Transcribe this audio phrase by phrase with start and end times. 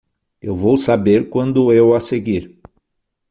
[0.41, 2.59] Eu vou saber quando eu a seguir.